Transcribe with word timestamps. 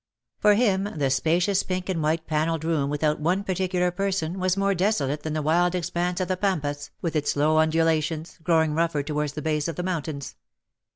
For 0.39 0.55
him 0.55 0.85
the 0.97 1.11
spacious 1.11 1.61
pink 1.61 1.87
and 1.87 2.01
white 2.01 2.25
panelled 2.25 2.63
room 2.63 2.89
without 2.89 3.19
one 3.19 3.43
particular 3.43 3.91
person 3.91 4.39
was 4.39 4.57
more 4.57 4.73
desolate 4.73 5.21
than 5.21 5.33
the 5.33 5.43
wild 5.43 5.75
expanse 5.75 6.19
of 6.19 6.27
the 6.27 6.37
Pampas^ 6.37 6.89
with 7.03 7.15
its 7.15 7.35
low 7.35 7.57
undulations^ 7.57 8.41
growing 8.41 8.73
rougher 8.73 9.03
towards 9.03 9.33
the 9.33 9.43
base 9.43 9.67
of 9.67 9.75
the 9.75 9.83
mountains. 9.83 10.37